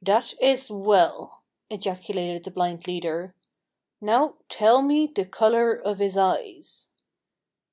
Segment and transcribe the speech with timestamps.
[0.00, 3.34] "That is well!" ejaculated the blind leader.
[4.00, 6.86] "Now tell me the color of his eyes."